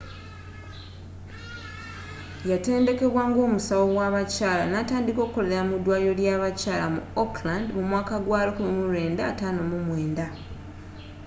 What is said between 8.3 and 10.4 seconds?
1959